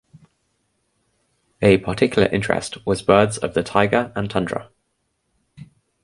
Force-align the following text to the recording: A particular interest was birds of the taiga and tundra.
A 1.61 1.77
particular 1.77 2.27
interest 2.29 2.83
was 2.87 3.03
birds 3.03 3.37
of 3.37 3.53
the 3.53 3.61
taiga 3.61 4.11
and 4.15 4.31
tundra. 4.31 4.71